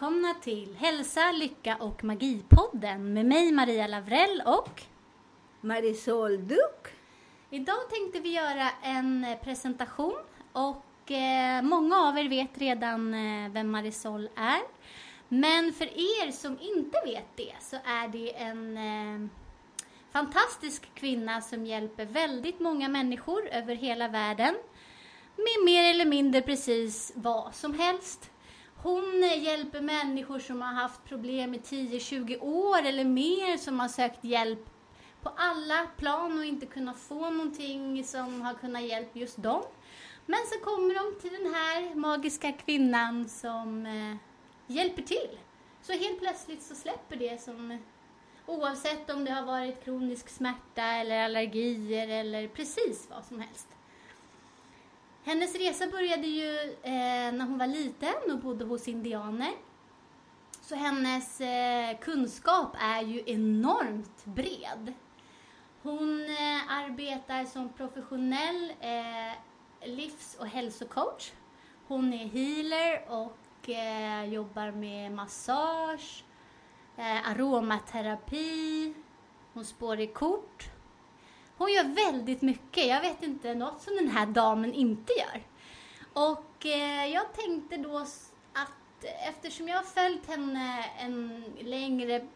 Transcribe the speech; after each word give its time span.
välkomna 0.00 0.34
till 0.34 0.76
Hälsa, 0.78 1.32
Lycka 1.32 1.76
och 1.76 2.04
Magipodden 2.04 3.12
med 3.12 3.26
mig 3.26 3.52
Maria 3.52 3.86
Lavrell 3.86 4.42
och 4.46 4.82
Marisol 5.60 6.48
Duck. 6.48 6.88
idag 7.50 7.90
tänkte 7.90 8.20
vi 8.20 8.34
göra 8.34 8.70
en 8.82 9.24
eh, 9.24 9.38
presentation 9.38 10.16
och 10.52 11.10
eh, 11.10 11.62
många 11.62 11.96
av 11.96 12.18
er 12.18 12.28
vet 12.28 12.58
redan 12.58 13.14
eh, 13.14 13.50
vem 13.50 13.70
Marisol 13.70 14.28
är. 14.36 14.60
Men 15.28 15.72
för 15.72 15.84
er 15.86 16.32
som 16.32 16.58
inte 16.60 16.98
vet 17.04 17.36
det 17.36 17.54
så 17.60 17.76
är 17.76 18.08
det 18.08 18.36
en 18.36 18.76
eh, 18.76 19.28
fantastisk 20.12 20.94
kvinna 20.94 21.40
som 21.40 21.66
hjälper 21.66 22.04
väldigt 22.04 22.60
många 22.60 22.88
människor 22.88 23.48
över 23.48 23.74
hela 23.74 24.08
världen 24.08 24.54
med 25.36 25.64
mer 25.64 25.90
eller 25.90 26.06
mindre 26.06 26.42
precis 26.42 27.12
vad 27.14 27.54
som 27.54 27.74
helst. 27.74 28.29
Hon 28.82 29.24
eh, 29.24 29.42
hjälper 29.44 29.80
människor 29.80 30.38
som 30.38 30.62
har 30.62 30.72
haft 30.72 31.04
problem 31.04 31.54
i 31.54 31.58
10-20 31.58 32.40
år 32.40 32.82
eller 32.86 33.04
mer 33.04 33.56
som 33.56 33.80
har 33.80 33.88
sökt 33.88 34.24
hjälp 34.24 34.70
på 35.22 35.28
alla 35.36 35.86
plan 35.96 36.38
och 36.38 36.44
inte 36.44 36.66
kunnat 36.66 36.98
få 36.98 37.30
någonting 37.30 38.04
som 38.04 38.42
har 38.42 38.54
kunnat 38.54 38.82
hjälpa 38.82 39.18
just 39.18 39.42
dem. 39.42 39.62
Men 40.26 40.38
så 40.46 40.64
kommer 40.64 40.94
de 40.94 41.20
till 41.20 41.32
den 41.42 41.54
här 41.54 41.94
magiska 41.94 42.52
kvinnan 42.52 43.28
som 43.28 43.86
eh, 43.86 44.16
hjälper 44.66 45.02
till. 45.02 45.38
Så 45.82 45.92
helt 45.92 46.20
plötsligt 46.20 46.62
så 46.62 46.74
släpper 46.74 47.16
det 47.16 47.42
som 47.42 47.78
oavsett 48.46 49.10
om 49.10 49.24
det 49.24 49.30
har 49.30 49.46
varit 49.46 49.84
kronisk 49.84 50.28
smärta 50.28 50.82
eller 50.82 51.24
allergier 51.24 52.08
eller 52.08 52.48
precis 52.48 53.06
vad 53.10 53.24
som 53.24 53.40
helst. 53.40 53.68
Hennes 55.24 55.54
resa 55.54 55.86
började 55.86 56.26
ju 56.26 56.54
eh, 56.82 57.32
när 57.32 57.44
hon 57.44 57.58
var 57.58 57.66
liten 57.66 58.32
och 58.32 58.38
bodde 58.38 58.64
hos 58.64 58.88
indianer. 58.88 59.52
Så 60.60 60.74
hennes 60.74 61.40
eh, 61.40 61.98
kunskap 61.98 62.76
är 62.80 63.02
ju 63.02 63.22
enormt 63.26 64.24
bred. 64.24 64.94
Hon 65.82 66.24
eh, 66.24 66.72
arbetar 66.72 67.44
som 67.44 67.68
professionell 67.68 68.72
eh, 68.80 69.88
livs 69.88 70.36
och 70.40 70.46
hälsocoach. 70.46 71.32
Hon 71.88 72.12
är 72.12 72.26
healer 72.26 73.04
och 73.08 73.68
eh, 73.68 74.24
jobbar 74.24 74.70
med 74.70 75.12
massage, 75.12 76.24
eh, 76.96 77.30
aromaterapi, 77.30 78.94
hon 79.52 79.64
spår 79.64 80.00
i 80.00 80.06
kort. 80.06 80.70
Hon 81.60 81.72
gör 81.72 81.84
väldigt 81.84 82.42
mycket. 82.42 82.86
Jag 82.86 83.00
vet 83.00 83.22
inte 83.22 83.54
något 83.54 83.82
som 83.82 83.96
den 83.96 84.08
här 84.08 84.26
damen 84.26 84.74
inte 84.74 85.12
gör. 85.12 85.42
Och 86.12 86.66
eh, 86.66 87.06
jag 87.06 87.32
tänkte 87.32 87.76
då 87.76 87.98
att 88.52 89.04
eftersom 89.28 89.68
jag 89.68 89.76
har 89.76 89.82
följt 89.82 90.26
henne 90.26 90.84
en 90.98 91.44
längre 91.60 92.26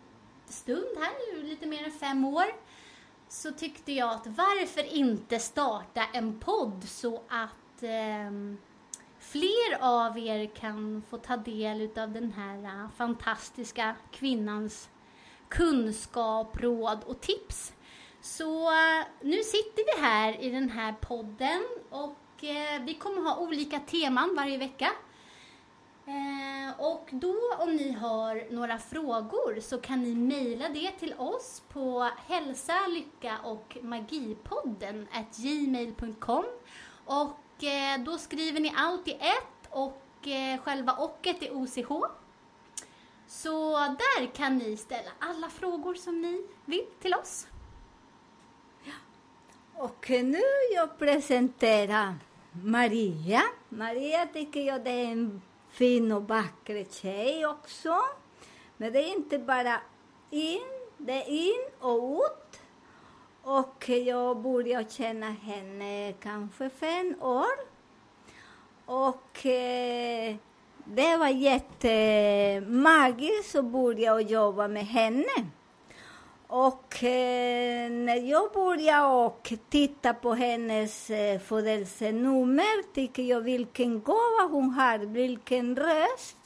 stund 0.47 0.87
här, 0.99 1.43
lite 1.43 1.67
mer 1.67 1.85
än 1.85 1.91
fem 1.93 2.25
år, 2.25 2.45
så 3.29 3.51
tyckte 3.51 3.93
jag 3.93 4.11
att 4.11 4.27
varför 4.27 4.95
inte 4.95 5.39
starta 5.39 6.05
en 6.13 6.41
podd 6.41 6.85
så 6.89 7.23
att 7.29 7.83
eh, 7.83 8.57
fler 9.19 9.79
av 9.81 10.19
er 10.19 10.47
kan 10.47 11.03
få 11.11 11.19
ta 11.19 11.37
del 11.37 11.99
av 11.99 12.13
den 12.13 12.33
här 12.33 12.65
eh, 12.65 12.91
fantastiska 12.97 13.97
kvinnans 14.11 14.89
kunskap, 15.49 16.61
råd 16.61 17.05
och 17.07 17.21
tips. 17.21 17.74
Så 18.25 18.71
eh, 18.73 19.07
nu 19.21 19.43
sitter 19.43 19.97
vi 19.97 20.03
här 20.03 20.41
i 20.41 20.51
den 20.51 20.71
här 20.71 20.93
podden 20.93 21.63
och 21.91 22.45
eh, 22.45 22.83
vi 22.83 22.95
kommer 22.95 23.23
ha 23.23 23.37
olika 23.37 23.81
teman 23.81 24.35
varje 24.37 24.59
vecka. 24.59 24.91
Eh, 26.07 26.81
och 26.81 27.09
då 27.13 27.37
om 27.59 27.77
ni 27.77 27.93
har 27.93 28.53
några 28.53 28.79
frågor 28.79 29.61
så 29.61 29.81
kan 29.81 30.03
ni 30.03 30.15
mejla 30.15 30.69
det 30.69 30.91
till 30.91 31.15
oss 31.19 31.63
på 31.69 32.11
hälsa, 32.27 32.87
lycka 32.87 33.39
och 33.45 33.77
magipodden 33.83 35.09
at 35.13 35.37
gmail.com 35.37 36.45
och 37.05 37.65
eh, 37.65 38.01
då 38.05 38.19
skriver 38.19 38.61
ni 38.61 38.73
allt 38.77 39.09
i 39.09 39.13
ett 39.13 39.69
och 39.71 40.29
eh, 40.29 40.59
själva 40.59 40.97
ochet 40.99 41.43
är 41.43 41.53
OCH. 41.53 41.93
Så 43.27 43.79
där 43.79 44.35
kan 44.35 44.59
ni 44.59 44.77
ställa 44.77 45.11
alla 45.19 45.49
frågor 45.49 45.95
som 45.95 46.23
ni 46.23 46.47
vill 46.65 46.87
till 47.01 47.15
oss. 47.15 47.47
Och 49.77 50.11
nu 50.11 50.43
jag 50.75 50.99
presenterar 50.99 52.15
Maria. 52.53 53.43
Maria 53.69 54.27
tycker 54.27 54.61
jag 54.61 54.85
det 54.85 54.91
är 54.91 55.13
en 55.13 55.43
fin 55.71 56.13
och 56.13 56.29
vacker 56.29 56.87
tjej 56.91 57.47
också. 57.47 57.95
Men 58.77 58.93
det 58.93 58.99
är 58.99 59.17
inte 59.17 59.39
bara 59.39 59.81
in, 60.31 60.61
det 60.99 61.13
är 61.13 61.29
in 61.29 61.65
och 61.81 62.21
ut. 62.21 62.61
Och 63.43 63.89
jag 63.89 64.43
började 64.43 64.91
känna 64.91 65.31
henne 65.31 66.15
kanske 66.21 66.71
fem 66.71 67.15
år. 67.21 67.75
Och 68.87 69.47
eh, 69.47 70.37
det 70.85 71.17
var 71.17 71.29
jättemagiskt 71.29 73.55
att 73.55 73.65
börja 73.65 74.21
jobba 74.21 74.69
med 74.69 74.87
henne. 74.87 75.51
Och 76.57 77.05
eh, 77.05 77.91
när 77.91 78.17
jag 78.17 78.53
började 78.53 79.07
och 79.07 79.53
titta 79.69 80.15
på 80.15 80.35
hennes 80.35 81.11
eh, 81.11 81.41
födelsenummer 81.41 82.95
tycker 82.95 83.23
jag 83.23 83.41
vilken 83.41 84.03
gåva 84.03 84.49
hon 84.51 84.71
har, 84.71 84.99
vilken 84.99 85.77
röst. 85.77 86.37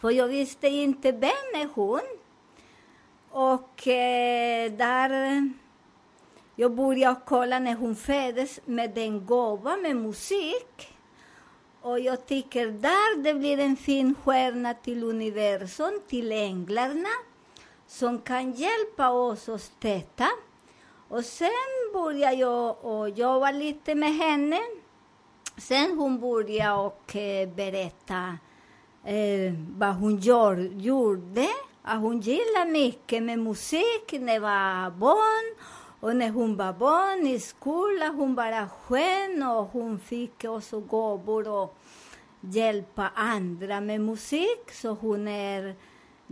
För 0.00 0.10
jag 0.10 0.28
visste 0.28 0.68
inte 0.68 1.12
vem 1.12 1.50
är 1.54 1.68
hon. 1.74 2.00
Och 3.30 3.88
eh, 3.88 4.72
där 4.72 5.50
jag 6.56 6.74
började 6.74 7.20
kolla 7.26 7.58
när 7.58 7.74
hon 7.74 7.96
föddes 7.96 8.60
med 8.64 8.90
den 8.90 9.26
gåva 9.26 9.76
med 9.76 9.96
musik. 9.96 10.88
Och 11.80 12.00
jag 12.00 12.26
tycker 12.26 12.66
där 12.66 13.22
det 13.22 13.34
blir 13.34 13.58
en 13.58 13.76
fin 13.76 14.14
stjärna 14.24 14.74
till 14.74 15.04
universum, 15.04 16.00
till 16.08 16.32
änglarna 16.32 17.29
som 17.90 18.18
kan 18.18 18.52
hjälpa 18.52 19.10
oss 19.10 19.48
att 19.48 19.60
stötta. 19.60 20.28
Och 21.08 21.24
sen 21.24 21.50
började 21.92 22.36
jag 22.36 22.84
och 22.84 23.08
jobba 23.08 23.50
lite 23.50 23.94
med 23.94 24.14
henne. 24.14 24.60
Sen 25.56 25.98
hon 25.98 26.20
började 26.20 26.72
och 26.72 27.16
eh, 27.16 27.48
berätta 27.48 28.38
eh, 29.04 29.54
vad 29.76 29.94
hon 29.94 30.16
gör, 30.16 30.56
gjorde. 30.56 31.48
Att 31.82 32.00
hon 32.00 32.20
gillade 32.20 32.70
mycket 32.70 33.22
med 33.22 33.38
musik 33.38 34.12
när 34.12 34.32
hon 34.32 34.42
var 34.42 34.90
barn. 34.90 35.54
Och 36.00 36.16
när 36.16 36.30
hon 36.30 36.56
var 36.56 36.72
barn 36.72 37.26
i 37.26 37.40
skolan, 37.40 38.14
hon 38.14 38.34
bara 38.34 38.68
sken 38.68 39.42
och 39.42 39.66
hon 39.66 39.98
fick 39.98 40.44
också 40.44 40.80
gåvor 40.80 41.48
och 41.48 41.76
hjälpa 42.40 43.10
andra 43.14 43.80
med 43.80 44.00
musik. 44.00 44.70
Så 44.72 44.88
hon 44.88 45.28
är 45.28 45.74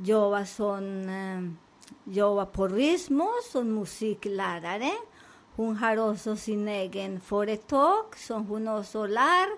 jobbar 0.02 0.44
som 0.44 1.56
jobbar 2.04 2.44
på 2.44 2.68
Rismo 2.68 3.28
som 3.52 3.74
musiklärare. 3.74 4.92
Hon 5.56 5.76
har 5.76 6.10
också 6.10 6.36
sin 6.36 6.68
egen 6.68 7.20
företag 7.20 8.04
som 8.16 8.46
hon 8.46 8.68
också 8.68 9.06
lär 9.06 9.48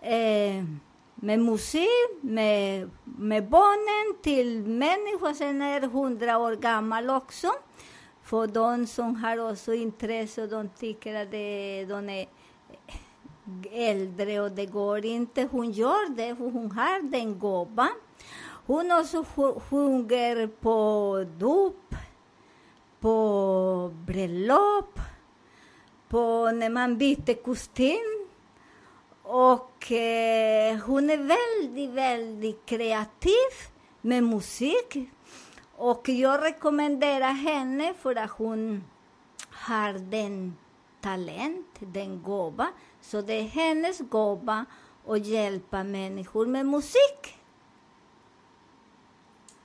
eh, 0.00 0.64
med 1.14 1.38
musik, 1.38 2.08
med, 2.20 2.90
med 3.04 3.48
barnen 3.48 4.22
till 4.22 4.66
människor 4.66 5.34
som 5.34 5.62
är 5.62 5.80
hundra 5.80 6.38
år 6.38 6.56
gammal 6.56 7.10
också. 7.10 7.48
För 8.22 8.46
de 8.46 8.86
som 8.86 9.16
har 9.16 9.50
också 9.50 9.74
intresse 9.74 10.42
och 10.42 10.48
de 10.48 10.68
tycker 10.68 11.14
att 11.14 11.30
det, 11.30 11.84
de 11.84 12.08
är 12.08 12.26
äldre 13.70 14.40
och 14.40 14.52
det 14.52 14.66
går 14.66 15.04
inte. 15.04 15.48
Hon 15.50 15.70
gör 15.70 16.14
det, 16.16 16.36
för 16.36 16.50
hon 16.50 16.70
har 16.70 17.10
den 17.10 17.38
gåvan. 17.38 18.01
Hon 18.72 18.92
också 18.92 19.24
sjunger 19.70 20.46
på 20.46 21.26
dop, 21.38 21.94
på 23.00 23.90
bröllop, 24.06 24.98
på 26.08 26.50
när 26.50 26.70
man 26.70 26.98
byter 26.98 27.42
kostym. 27.42 28.28
Och 29.22 29.92
eh, 29.92 30.76
hon 30.76 31.10
är 31.10 31.16
väldigt, 31.16 31.90
väldigt 31.90 32.66
kreativ 32.66 33.52
med 34.00 34.24
musik. 34.24 34.96
Och 35.76 36.08
jag 36.08 36.42
rekommenderar 36.42 37.32
henne 37.32 37.94
för 37.94 38.16
att 38.16 38.30
hon 38.30 38.84
har 39.50 39.92
den 39.92 40.56
talent, 41.00 41.66
den 41.78 42.22
gåva. 42.22 42.68
Så 43.00 43.20
det 43.20 43.32
är 43.32 43.42
hennes 43.42 43.98
gåva 43.98 44.64
att 45.06 45.26
hjälpa 45.26 45.84
människor 45.84 46.46
med 46.46 46.66
musik. 46.66 47.41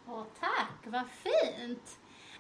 Åh, 0.10 0.24
tack, 0.40 0.78
vad 0.84 1.06
fint. 1.10 2.00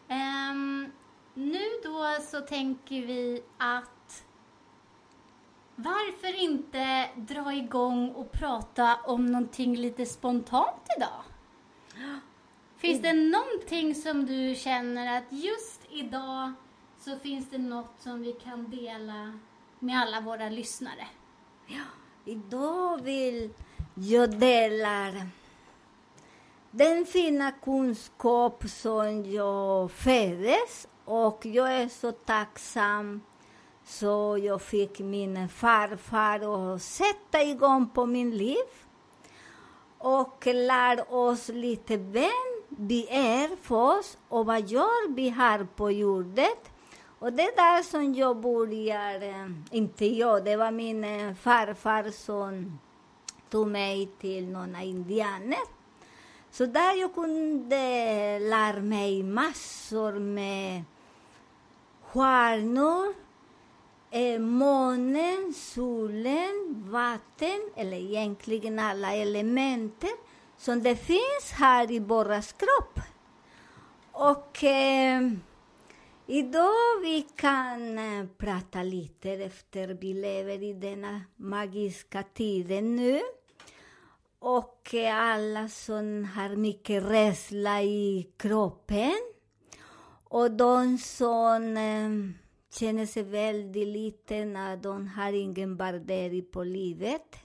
Um, 0.10 0.92
nu 1.34 1.62
då 1.84 2.18
så 2.22 2.42
tänker 2.42 3.02
vi 3.06 3.44
att 3.58 4.24
varför 5.76 6.40
inte 6.40 7.10
dra 7.16 7.54
igång 7.54 8.10
och 8.12 8.32
prata 8.32 8.96
om 8.96 9.26
någonting 9.26 9.76
lite 9.76 10.06
spontant 10.06 10.88
idag? 10.98 11.24
Finns 12.78 13.02
det 13.02 13.14
någonting 13.14 13.96
som 13.96 14.26
du 14.26 14.56
känner 14.56 15.18
att 15.18 15.24
just 15.30 15.82
idag 15.90 16.54
så 17.00 17.20
finns 17.20 17.50
det 17.50 17.58
något 17.58 18.00
som 18.00 18.22
vi 18.22 18.34
kan 18.34 18.70
dela 18.70 19.40
med 19.80 20.02
alla 20.02 20.22
våra 20.22 20.50
lyssnare? 20.50 21.08
Ja, 21.68 21.84
Idag 22.26 23.02
vill 23.02 23.54
jag 23.94 24.40
dela 24.40 25.14
den 26.78 27.06
fina 27.06 27.52
kunskap 27.52 28.64
som 28.70 29.26
jag 29.26 29.92
föddes 29.92 30.88
och 31.06 31.46
jag 31.46 31.74
är 31.74 31.88
så 31.88 32.12
tacksam 32.12 33.22
så 33.86 34.40
jag 34.44 34.62
fick 34.62 35.00
min 35.00 35.50
farfar 35.50 36.74
att 36.74 36.82
sätta 36.82 37.44
igång 37.44 37.90
på 37.90 38.06
min 38.06 38.38
liv 38.38 38.66
och 39.98 40.46
lär 40.46 41.14
oss 41.14 41.50
lite 41.50 41.98
vem 41.98 42.64
vi 42.70 43.08
är 43.10 43.56
för 43.56 44.00
oss 44.00 44.18
och 44.30 44.46
vad 44.46 44.70
gör 44.70 45.14
vi 45.14 45.30
här 45.30 45.68
på 45.76 45.92
jorden. 45.92 46.56
Och 47.20 47.34
det 47.34 47.44
är 47.44 47.56
där 47.56 47.84
som 47.84 48.14
jag 48.14 48.38
börjar, 48.38 49.22
eh, 49.22 49.50
inte 49.72 50.06
jag, 50.06 50.46
det 50.46 50.56
var 50.56 50.72
min 50.72 51.04
eh, 51.04 51.34
farfar 51.34 52.12
som 52.12 52.80
tog 53.50 53.68
mig 53.68 54.10
till 54.20 54.50
några 54.50 54.82
indianer. 54.82 55.77
Så 56.52 56.66
där 56.66 57.00
jag 57.00 57.14
kunde 57.16 58.40
lära 58.40 58.80
mig 58.80 59.24
massor 59.24 60.12
med 60.20 60.84
stjärnor, 62.02 63.14
eh, 64.12 64.40
månen, 64.40 65.54
solen, 65.54 66.86
vatten, 66.92 67.60
eller 67.76 67.98
egentligen 67.98 68.80
alla 68.80 69.14
elementer 69.14 70.12
som 70.58 70.84
det 70.84 70.96
finns 70.96 71.52
här 71.52 71.92
i 71.92 72.00
våras 72.00 72.54
kropp. 72.54 73.00
Och 74.12 74.64
eh, 74.64 75.32
idag 76.28 77.02
vi 77.02 77.28
kan 77.36 77.98
eh, 77.98 78.26
prata 78.38 78.84
lite 78.84 79.32
efter 79.32 79.88
vi 79.88 80.14
lever 80.14 80.64
i 80.64 80.74
denna 80.74 81.22
magiska 81.36 82.24
tiden 82.24 82.96
nu. 82.96 83.22
Och 84.50 84.94
eh, 84.94 85.16
alla 85.16 85.68
som 85.68 86.26
har 86.26 86.56
mycket 86.56 87.04
rädsla 87.04 87.82
i 87.82 88.28
kroppen. 88.38 89.14
Och 90.24 90.52
de 90.52 90.98
som 90.98 91.78
eh, 91.78 92.10
känner 92.80 93.06
sig 93.06 93.24
väldigt 93.24 93.88
liten, 93.88 94.56
att 94.56 94.84
de 94.84 95.08
har 95.08 95.34
ingen 95.34 95.78
värdering 95.78 96.46
på 96.52 96.64
livet. 96.64 97.36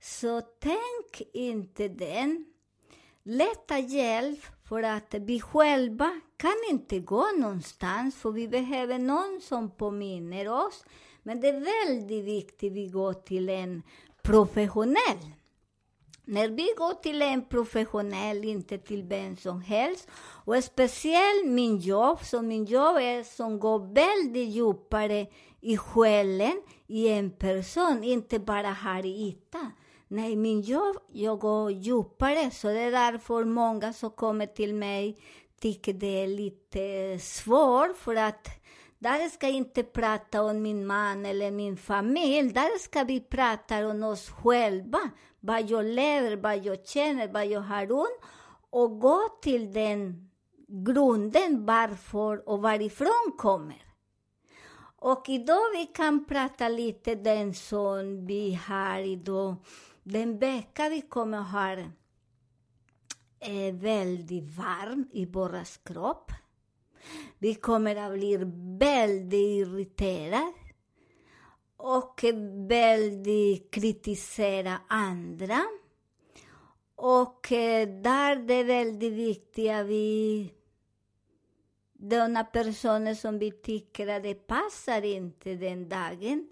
Så 0.00 0.40
tänk 0.40 1.28
inte 1.32 1.88
den. 1.88 2.44
Leta 3.22 3.78
hjälp 3.78 4.40
för 4.64 4.82
att 4.82 5.14
vi 5.14 5.40
själva 5.40 6.20
kan 6.36 6.56
inte 6.70 6.98
gå 6.98 7.26
någonstans 7.38 8.16
för 8.16 8.30
vi 8.30 8.48
behöver 8.48 8.98
någon 8.98 9.40
som 9.42 9.70
påminner 9.70 10.48
oss. 10.48 10.84
Men 11.22 11.40
det 11.40 11.48
är 11.48 11.86
väldigt 11.86 12.24
viktigt 12.24 12.72
att 12.72 12.76
vi 12.76 12.88
går 12.88 13.12
till 13.12 13.48
en 13.48 13.82
professionell. 14.22 15.32
När 16.30 16.48
vi 16.48 16.68
går 16.76 16.94
till 16.94 17.22
en 17.22 17.44
professionell, 17.44 18.44
inte 18.44 18.78
till 18.78 19.02
vem 19.02 19.36
som 19.36 19.60
helst, 19.60 20.08
och 20.44 20.64
speciellt 20.64 21.46
min 21.46 21.78
jobb, 21.78 22.18
så 22.24 22.42
min 22.42 22.64
jobb 22.64 22.96
är 22.96 23.22
som 23.22 23.60
går 23.60 23.94
väldigt 23.94 24.48
djupare 24.48 25.26
i 25.60 25.76
själen 25.76 26.62
i 26.86 27.08
en 27.08 27.30
person, 27.30 28.04
inte 28.04 28.38
bara 28.38 28.68
här 28.68 29.06
i 29.06 29.28
ytan. 29.28 29.72
Nej, 30.08 30.36
min 30.36 30.60
jobb, 30.60 30.96
jag 31.12 31.38
går 31.38 31.70
djupare, 31.70 32.50
så 32.50 32.68
det 32.68 32.80
är 32.80 32.92
därför 32.92 33.44
många 33.44 33.92
som 33.92 34.10
kommer 34.10 34.46
till 34.46 34.74
mig 34.74 35.18
tycker 35.60 35.92
det 35.92 36.22
är 36.22 36.26
lite 36.26 37.18
svårt, 37.24 37.96
för 37.96 38.16
att 38.16 38.48
där 38.98 39.28
ska 39.28 39.46
jag 39.46 39.56
inte 39.56 39.82
prata 39.82 40.42
om 40.42 40.62
min 40.62 40.86
man 40.86 41.26
eller 41.26 41.50
min 41.50 41.76
familj, 41.76 42.52
där 42.52 42.78
ska 42.78 43.04
vi 43.04 43.20
prata 43.20 43.88
om 43.88 44.02
oss 44.02 44.30
själva, 44.30 44.98
vad 45.40 45.70
jag 45.70 45.84
lever, 45.84 46.36
vad 46.36 46.64
jag 46.64 46.86
känner, 46.86 47.28
vad 47.28 47.46
jag 47.46 47.60
har 47.60 47.92
ont, 47.92 48.20
och 48.70 49.00
gå 49.00 49.28
till 49.42 49.72
den 49.72 50.30
grunden 50.68 51.66
varför 51.66 52.48
och 52.48 52.62
varifrån 52.62 53.32
kommer. 53.36 53.82
Och 55.00 55.28
idag 55.28 55.70
vi 55.76 55.86
kan 55.86 56.24
prata 56.24 56.68
lite 56.68 57.14
den 57.14 57.54
som 57.54 58.26
vi 58.26 58.54
har 58.54 58.98
idag. 58.98 59.56
Den 60.02 60.38
vecka 60.38 60.88
vi 60.88 61.00
kommer 61.00 61.38
ha 61.38 61.70
är 63.40 63.72
väldigt 63.72 64.56
varm 64.56 65.08
i 65.12 65.26
vår 65.26 65.84
kropp. 65.84 66.32
Vi 67.38 67.54
kommer 67.54 67.96
att 67.96 68.12
bli 68.12 68.36
väldigt 68.78 69.32
irriterade 69.32 70.52
och 71.78 72.24
väldigt 72.68 73.70
kritisera 73.70 74.78
andra. 74.88 75.64
Och 76.96 77.52
eh, 77.52 77.88
där 77.88 78.36
det 78.36 78.54
är 78.54 78.64
väldigt 78.64 79.12
viktigt 79.12 79.70
att 79.70 79.86
vi 79.86 80.52
denna 81.92 82.44
personer 82.44 83.14
som 83.14 83.38
vi 83.38 83.50
tycker 83.50 84.06
att 84.08 84.22
det 84.22 84.34
passar 84.34 85.04
inte 85.04 85.54
den 85.54 85.88
dagen. 85.88 86.48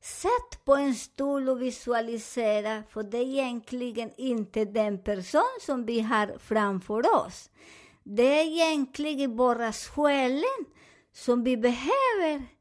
Sätt 0.00 0.64
på 0.64 0.74
en 0.74 0.94
stol 0.94 1.48
och 1.48 1.62
visualisera, 1.62 2.82
för 2.88 3.02
det 3.02 3.18
är 3.18 3.22
egentligen 3.22 4.10
inte 4.16 4.64
den 4.64 5.02
person 5.02 5.58
som 5.60 5.86
vi 5.86 6.00
har 6.00 6.38
framför 6.38 7.26
oss. 7.26 7.50
Det 8.02 8.40
är 8.40 8.44
egentligen 8.44 9.36
bara 9.36 9.72
själen 9.72 10.64
som 11.12 11.44
vi 11.44 11.56
behöver 11.56 12.55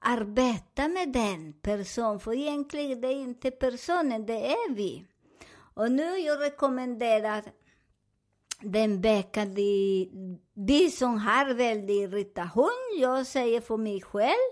arbeta 0.00 0.88
med 0.88 1.12
den 1.12 1.52
personen, 1.52 2.20
för 2.20 2.32
egentligen 2.32 3.00
det 3.00 3.08
är 3.08 3.22
inte 3.22 3.50
personen, 3.50 4.26
det 4.26 4.46
är 4.52 4.74
vi. 4.74 5.04
Och 5.74 5.92
nu 5.92 6.18
jag 6.18 6.40
rekommenderar 6.40 7.42
den 8.60 9.00
veckan 9.00 9.54
vi, 9.54 10.90
som 10.98 11.18
har 11.18 11.54
väldigt 11.54 12.12
irritation, 12.12 12.98
jag 13.00 13.26
säger 13.26 13.60
för 13.60 13.76
mig 13.76 14.00
själv, 14.00 14.50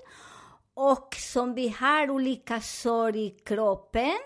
och 0.75 1.15
som 1.15 1.55
vi 1.55 1.69
har 1.69 2.11
olika 2.11 2.61
sår 2.61 3.17
i 3.17 3.31
kroppen, 3.31 4.19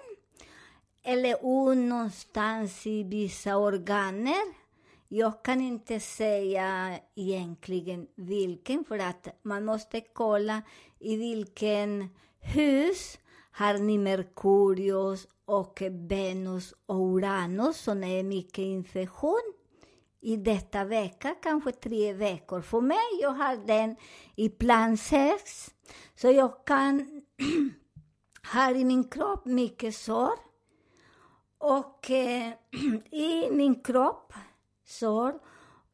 eller 1.05 1.37
ont 1.41 1.89
någonstans 1.89 2.87
i 2.87 3.03
vissa 3.03 3.57
organer. 3.57 4.63
Jag 5.09 5.43
kan 5.43 5.61
inte 5.61 6.01
säga 6.01 6.99
egentligen 7.15 8.07
vilken, 8.15 8.85
för 8.85 8.99
att 8.99 9.29
man 9.43 9.65
måste 9.65 10.01
kolla 10.01 10.63
i 11.03 11.17
vilken 11.17 12.09
hus 12.41 13.19
har 13.53 13.79
ni 13.79 13.99
Merkurius 13.99 15.27
och 15.45 15.83
Venus 15.91 16.75
och 16.87 16.97
Uranus, 16.97 17.77
som 17.77 18.05
är 18.05 18.23
mycket 18.23 18.59
infektion 18.59 19.53
i 20.21 20.37
detta 20.37 20.85
vecka, 20.85 21.35
kanske 21.43 21.73
tre 21.73 22.13
veckor. 22.13 22.61
För 22.61 22.81
mig, 22.81 23.21
jag 23.21 23.31
har 23.31 23.57
den 23.57 23.97
i 24.37 24.49
plan 24.49 24.97
6, 24.97 25.75
så 26.15 26.31
jag 26.31 26.65
kan 26.65 27.23
ha 28.53 28.71
i 28.71 28.85
min 28.85 29.05
kropp 29.05 29.45
mycket 29.45 29.95
sår. 29.95 30.33
Och 31.59 32.11
eh, 32.11 32.53
i 33.11 33.51
min 33.51 33.83
kropp 33.83 34.33
sår 34.85 35.35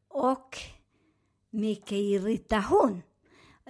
och 0.07 0.57
mycket 1.49 1.91
irritation. 1.91 3.01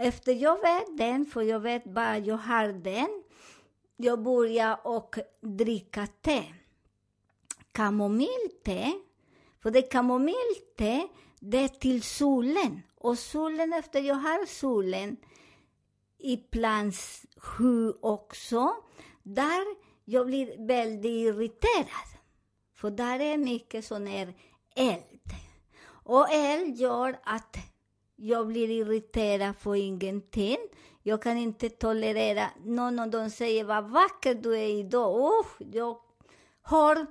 Efter 0.02 0.34
jag 0.34 0.62
vet 0.62 0.98
den, 0.98 1.26
för 1.26 1.42
jag 1.42 1.60
vet 1.60 1.84
bara 1.84 2.18
jag 2.18 2.38
har 2.38 2.68
den, 2.68 3.24
jag 3.98 4.24
börjar 4.24 4.80
och 4.84 5.16
dricka 5.42 6.08
te. 6.22 6.44
Kamomillte, 7.72 8.92
för 9.60 9.72
det 9.72 9.82
kamomillte, 9.82 11.08
det 11.40 11.58
är 11.58 11.68
till 11.68 12.04
solen. 12.04 12.82
Och 12.96 13.20
solen, 13.20 13.74
efter 13.74 14.02
jag 14.02 14.16
har 14.16 14.46
solen 14.46 15.18
i 16.18 16.38
plans 16.38 17.26
sju 17.38 17.94
också, 18.02 18.76
där 19.24 19.66
jag 20.06 20.28
blir 20.28 20.68
väldigt 20.68 21.12
irriterad. 21.12 22.10
För 22.76 22.92
där 22.92 23.20
är 23.20 23.38
mycket 23.38 23.86
sån 23.86 24.08
här 24.08 24.34
eld. 24.76 25.34
Och 25.88 26.30
eld 26.32 26.76
gör 26.76 27.20
att 27.24 27.58
jag 28.22 28.48
blir 28.48 28.70
irriterad 28.70 29.56
för 29.58 29.76
ingenting. 29.76 30.58
Jag 31.04 31.22
kan 31.22 31.38
inte 31.38 31.70
tolerera 31.70 32.50
någon 32.66 33.00
av 33.00 33.10
dem 33.10 33.30
säger 33.30 33.64
vad 33.64 33.90
vacker 33.90 34.36
du 34.36 34.58
är 34.58 34.68
idag. 34.68 35.32
Usch, 35.40 35.62
jag 35.74 35.98
har 36.62 37.06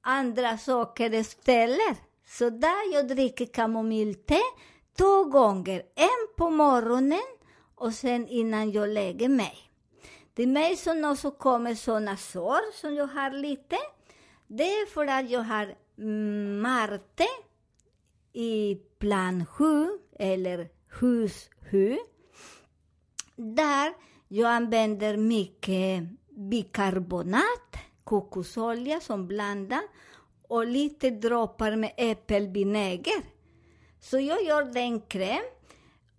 andra 0.00 0.58
saker 0.58 1.14
istället. 1.14 1.98
Så 2.26 2.50
där 2.50 2.94
jag 2.94 3.08
dricker 3.08 3.46
kamomillte 3.46 4.38
två 4.98 5.24
gånger. 5.24 5.82
En 5.94 6.34
på 6.36 6.50
morgonen 6.50 7.36
och 7.74 7.94
sen 7.94 8.28
innan 8.28 8.70
jag 8.70 8.88
lägger 8.88 9.28
mig. 9.28 9.56
Det 10.34 10.42
är 10.42 10.46
mig 10.46 10.76
som 10.76 11.04
också 11.04 11.30
kommer 11.30 11.74
såna 11.74 12.16
sår 12.16 12.72
som 12.80 12.94
jag 12.94 13.06
har 13.06 13.30
lite. 13.30 13.76
Det 14.46 14.64
är 14.64 14.86
för 14.86 15.06
att 15.06 15.30
jag 15.30 15.40
har 15.40 15.74
mm, 15.98 16.60
Marte 16.60 17.26
i 18.32 18.78
plan 18.98 19.46
7 19.46 19.88
eller 20.18 20.68
hus 21.00 21.50
7. 21.70 21.98
Där 23.36 23.94
jag 24.28 24.50
använder 24.50 25.16
mycket 25.16 26.04
bikarbonat, 26.28 27.76
kokosolja 28.04 29.00
som 29.00 29.26
blanda 29.26 29.82
och 30.48 30.66
lite 30.66 31.10
droppar 31.10 31.76
med 31.76 31.92
äppelvinäger. 31.96 33.22
Så 34.00 34.20
jag 34.20 34.42
gör 34.42 34.64
den 34.64 35.00
kräm 35.00 35.44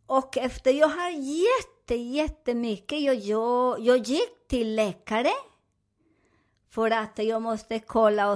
och 0.05 0.37
efter 0.37 0.73
jag 0.73 0.87
har 0.87 1.09
jätte, 1.09 1.95
jättemycket, 1.95 3.01
jag, 3.01 3.15
jag, 3.15 3.79
jag 3.79 3.97
gick 3.97 4.47
till 4.47 4.75
läkare 4.75 5.31
för 6.69 6.91
att 6.91 7.19
jag 7.19 7.41
måste 7.41 7.79
kolla 7.79 8.35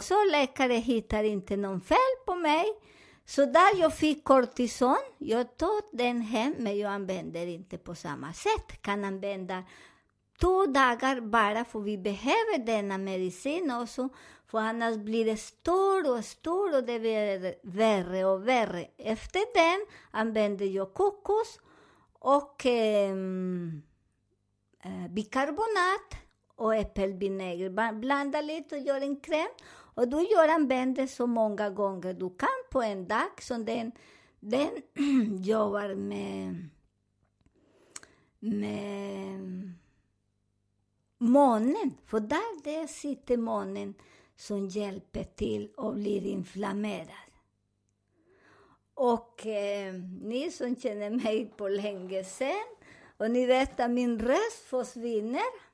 Så 0.00 0.24
läkare 0.24 0.74
hittar 0.74 1.24
inte 1.24 1.56
någon 1.56 1.80
fel 1.80 1.96
på 2.26 2.34
mig. 2.34 2.64
Så 3.24 3.44
där 3.44 3.80
jag 3.80 3.96
fick 3.96 4.24
kortison, 4.24 4.98
jag 5.18 5.56
tog 5.56 5.82
den 5.92 6.20
hem, 6.20 6.54
men 6.58 6.78
jag 6.78 6.92
använder 6.92 7.46
inte 7.46 7.78
på 7.78 7.94
samma 7.94 8.32
sätt. 8.32 8.82
Kan 8.82 9.04
använda 9.04 9.64
två 10.40 10.66
dagar 10.66 11.20
bara 11.20 11.64
för 11.64 11.80
vi 11.80 11.98
behöver 11.98 12.66
denna 12.66 12.98
medicin 12.98 13.70
också. 13.70 14.08
För 14.46 14.58
annars 14.58 14.96
blir 14.96 15.24
det 15.24 15.36
stor 15.36 16.18
och 16.18 16.24
stor 16.24 16.76
och 16.76 16.84
det 16.84 17.00
blir 17.00 17.54
värre 17.62 18.24
och 18.24 18.48
värre. 18.48 18.86
Efter 18.98 19.42
den 19.54 19.86
använder 20.10 20.66
jag 20.66 20.94
kokos 20.94 21.60
och 22.18 22.66
ehm, 22.66 23.82
eh, 24.84 25.08
bikarbonat 25.10 26.16
och 26.56 26.74
äppelvinäger. 26.74 27.92
Blanda 27.92 28.40
lite 28.40 28.76
och 28.76 28.82
gör 28.82 29.00
en 29.00 29.20
kräm. 29.20 29.48
Och 29.94 30.08
du 30.08 30.22
gör 30.22 30.48
använder 30.48 31.06
så 31.06 31.26
många 31.26 31.70
gånger 31.70 32.14
du 32.14 32.30
kan 32.30 32.48
på 32.70 32.82
en 32.82 33.08
dag. 33.08 33.42
Så 33.42 33.58
den, 33.58 33.92
den 34.40 34.70
jobbar 35.42 35.94
med, 35.94 36.68
med 38.38 39.72
månen. 41.18 41.94
För 42.06 42.20
där 42.20 42.62
det 42.64 42.88
sitter 42.88 43.36
månen 43.36 43.94
som 44.36 44.68
hjälper 44.68 45.24
till 45.24 45.70
och 45.76 45.94
blir 45.94 46.26
inflammerad. 46.26 47.32
Och 48.94 49.46
eh, 49.46 49.94
ni 50.22 50.50
som 50.50 50.76
känner 50.76 51.10
mig 51.10 51.52
på 51.56 51.68
länge 51.68 52.24
sen, 52.24 52.66
och 53.16 53.30
ni 53.30 53.46
vet 53.46 53.80
att 53.80 53.90
min 53.90 54.18
röst 54.18 54.64
försvinner. 54.64 55.71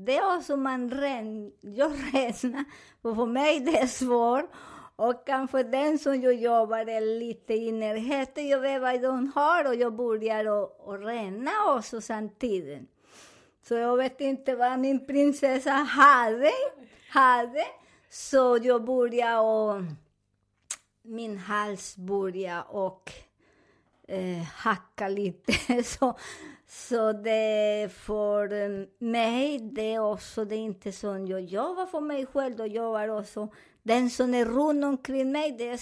Det 0.00 0.16
är 0.16 0.36
också 0.36 0.56
man 0.56 0.90
ren, 0.90 1.52
jag 1.60 1.92
räknar, 2.12 2.64
för 3.02 3.14
för 3.14 3.26
mig 3.26 3.60
det 3.60 3.78
är 3.78 3.86
svårt. 3.86 4.50
Och 4.96 5.26
kanske 5.26 5.62
den 5.62 5.98
som 5.98 6.22
jag 6.22 6.34
jobbar 6.34 6.88
är 6.88 7.18
lite 7.18 7.54
i 7.54 7.72
närheten, 7.72 8.48
jag 8.48 8.60
vet 8.60 8.82
vad 8.82 9.02
de 9.02 9.32
har 9.34 9.64
och 9.64 9.74
jag 9.74 9.96
börjar 9.96 10.44
och, 10.48 10.88
och 10.88 11.02
rena 11.04 11.50
också 11.66 12.00
samtidigt. 12.00 12.82
Så 13.62 13.74
jag 13.74 13.96
vet 13.96 14.20
inte 14.20 14.56
vad 14.56 14.78
min 14.78 15.06
prinsessa 15.06 15.70
hade, 15.70 16.50
hade. 17.10 17.64
Så 18.10 18.58
jag 18.62 18.84
började... 18.84 19.38
och 19.38 19.82
min 21.02 21.38
hals 21.38 21.96
började. 21.96 22.62
och 22.68 23.12
eh, 24.08 24.42
hacka 24.42 25.08
lite. 25.08 25.82
så, 25.84 26.18
så 26.66 27.12
det 27.12 27.88
för 27.92 28.48
mig, 29.04 29.56
eh, 29.56 29.62
det 29.62 29.94
är 29.94 30.00
också 30.00 30.44
det 30.44 30.54
är 30.54 30.58
inte 30.58 30.92
som 30.92 31.26
jag 31.26 31.40
jobbar 31.40 31.86
för 31.86 32.00
mig 32.00 32.26
själv, 32.26 32.60
och 32.60 32.68
jobbar 32.68 33.08
också 33.08 33.48
den 33.82 34.10
som 34.10 34.34
är 34.34 34.44
runt 34.44 34.84
omkring 34.84 35.32
mig, 35.32 35.52
det 35.52 35.68
är, 35.68 35.80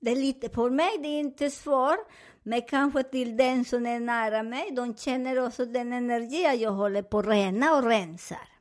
det 0.00 0.10
är 0.10 0.16
lite, 0.16 0.48
för 0.48 0.70
mig 0.70 0.98
det 1.02 1.08
är 1.08 1.20
inte 1.20 1.50
svårt, 1.50 2.08
men 2.42 2.62
kanske 2.62 3.02
till 3.02 3.36
den 3.36 3.64
som 3.64 3.86
är 3.86 4.00
nära 4.00 4.42
mig, 4.42 4.70
de 4.70 4.96
känner 4.96 5.46
också 5.46 5.66
den 5.66 5.92
energi 5.92 6.62
jag 6.62 6.70
håller 6.70 7.02
på 7.02 7.18
att 7.18 7.26
rena 7.26 7.76
och 7.76 7.84
rensar. 7.84 8.51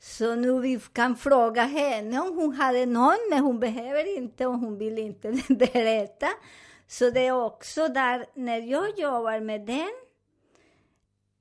Så 0.00 0.34
nu 0.34 0.60
vi 0.60 0.80
kan 0.92 1.16
fråga 1.16 1.62
henne 1.62 2.20
om 2.20 2.38
hon 2.38 2.52
hade 2.52 2.86
någon, 2.86 3.16
men 3.30 3.38
hon 3.38 3.60
behöver 3.60 4.16
inte 4.16 4.46
och 4.46 4.58
hon 4.58 4.78
vill 4.78 4.98
inte 4.98 5.32
berätta. 5.48 6.28
Så 6.86 7.10
det 7.10 7.26
är 7.26 7.44
också 7.44 7.88
där, 7.88 8.26
när 8.34 8.58
jag 8.58 8.98
jobbar 8.98 9.40
med 9.40 9.60
den, 9.66 9.90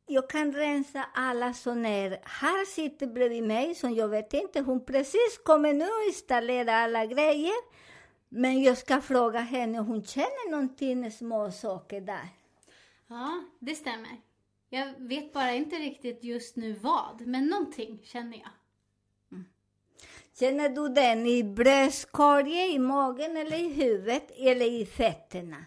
jag 0.07 0.29
kan 0.29 0.53
rensa 0.53 1.05
alla 1.13 1.53
som 1.53 1.85
är, 1.85 2.19
här 2.23 2.65
sitter 2.65 3.07
bredvid 3.07 3.43
mig, 3.43 3.75
som 3.75 3.93
jag 3.93 4.07
vet 4.07 4.33
inte, 4.33 4.61
hon 4.61 4.85
precis 4.85 5.37
kommer 5.43 5.73
nu 5.73 5.85
och 5.85 6.07
installera 6.07 6.75
alla 6.75 7.05
grejer. 7.05 7.53
Men 8.29 8.63
jag 8.63 8.77
ska 8.77 9.01
fråga 9.01 9.39
henne 9.39 9.79
om 9.79 9.85
hon 9.87 10.03
känner 10.03 10.51
någonting 10.51 11.11
små 11.11 11.51
saker 11.51 12.01
där. 12.01 12.29
Ja, 13.07 13.43
det 13.59 13.75
stämmer. 13.75 14.21
Jag 14.69 14.93
vet 14.97 15.33
bara 15.33 15.51
inte 15.53 15.75
riktigt 15.75 16.23
just 16.23 16.55
nu 16.55 16.73
vad, 16.73 17.21
men 17.27 17.47
någonting 17.47 17.99
känner 18.03 18.37
jag. 18.37 18.49
Känner 20.39 20.69
du 20.69 20.89
den 20.89 21.27
i 21.27 21.43
bröstkorgen, 21.43 22.71
i 22.71 22.79
magen 22.79 23.37
eller 23.37 23.57
i 23.57 23.73
huvudet 23.73 24.31
eller 24.37 24.65
i 24.65 24.85
fötterna? 24.85 25.65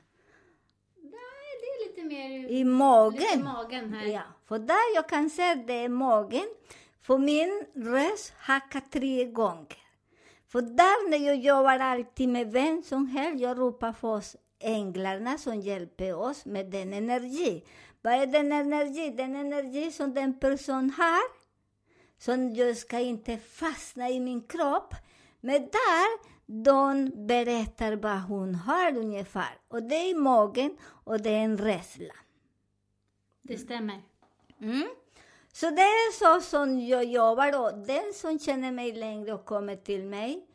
Nej, 0.96 1.50
det 1.60 1.66
är 1.66 1.88
lite 1.88 2.14
mer 2.14 2.48
I 2.48 2.64
magen? 2.64 3.40
I 3.40 3.42
magen 3.42 3.92
här. 3.92 4.06
Ja, 4.06 4.22
för 4.48 4.58
där 4.58 4.94
jag 4.94 5.08
kan 5.08 5.30
se 5.30 5.54
det 5.54 5.84
är 5.84 5.88
magen. 5.88 6.46
För 7.00 7.18
min 7.18 7.64
röst 7.74 8.32
hackar 8.38 8.80
tre 8.80 9.24
gånger. 9.24 9.76
För 10.48 10.62
där 10.62 11.10
när 11.10 11.26
jag 11.26 11.36
jobbar 11.36 11.78
alltid 11.78 12.28
med 12.28 12.52
vem 12.52 12.82
som 12.82 13.06
helst, 13.06 13.42
jag 13.42 13.58
ropar 13.58 13.92
för 13.92 14.08
oss 14.08 14.36
änglarna 14.58 15.38
som 15.38 15.60
hjälper 15.60 16.14
oss 16.14 16.46
med 16.46 16.70
den 16.70 16.92
energi. 16.92 17.64
Vad 18.02 18.12
är 18.12 18.26
den 18.26 18.52
energi? 18.52 19.10
Den 19.16 19.36
energi 19.36 19.92
som 19.92 20.14
den 20.14 20.40
person 20.40 20.90
har. 20.90 21.40
Som 22.18 22.54
jag 22.54 22.76
ska 22.76 22.98
inte 22.98 23.38
fastna 23.38 24.10
i 24.10 24.20
min 24.20 24.42
kropp. 24.42 24.94
Men 25.40 25.62
där, 25.62 26.30
de 26.46 27.10
berättar 27.26 27.92
vad 27.92 28.20
hon 28.20 28.54
har 28.54 28.96
ungefär. 28.96 29.58
Och 29.68 29.82
det 29.82 30.10
är 30.10 30.14
magen 30.14 30.76
och 31.04 31.20
det 31.20 31.30
är 31.30 31.44
en 31.44 31.58
rädsla. 31.58 32.14
Det 33.42 33.58
stämmer. 33.58 34.02
Mm. 34.60 34.88
Så 35.52 35.70
det 35.70 35.82
är 35.82 36.12
så 36.12 36.40
som 36.40 36.80
jag 36.80 37.04
jobbar 37.04 37.60
och 37.60 37.78
den 37.78 38.12
som 38.14 38.38
känner 38.38 38.72
mig 38.72 38.92
längre 38.92 39.32
och 39.32 39.44
kommer 39.44 39.76
till 39.76 40.04
mig, 40.04 40.46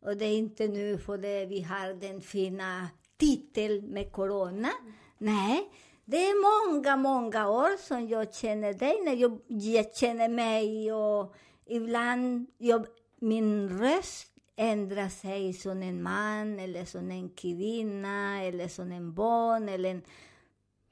och 0.00 0.16
det 0.16 0.24
är 0.24 0.38
inte 0.38 0.68
nu 0.68 0.98
för 0.98 1.18
det 1.18 1.46
vi 1.46 1.62
har 1.62 1.94
den 1.94 2.20
fina 2.20 2.88
titeln 3.16 3.86
med 3.86 4.12
corona. 4.12 4.70
Nej, 5.18 5.70
det 6.12 6.18
är 6.18 6.68
många, 6.70 6.96
många 6.96 7.48
år 7.48 7.76
som 7.76 8.08
jag 8.08 8.34
känner 8.34 8.74
dig, 8.74 9.00
när 9.04 9.12
jag, 9.12 9.38
jag 9.46 9.96
känner 9.96 10.28
mig 10.28 10.92
och 10.92 11.34
ibland 11.66 12.46
jag, 12.58 12.86
min 13.16 13.78
röst 13.78 14.28
ändrar 14.56 15.08
sig 15.08 15.52
som 15.52 15.82
en 15.82 16.02
man 16.02 16.58
eller 16.58 16.84
som 16.84 17.10
en 17.10 17.28
kvinna 17.30 18.42
eller 18.42 18.68
som 18.68 18.92
en 18.92 19.14
barn 19.14 19.68
eller 19.68 19.90
en, 19.90 20.02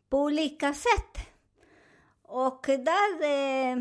på 0.08 0.18
olika 0.18 0.74
sätt. 0.74 1.28
Och 2.22 2.64
där 2.66 3.22
eh, 3.22 3.76